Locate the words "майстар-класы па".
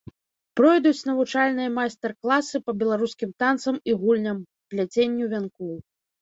1.75-2.75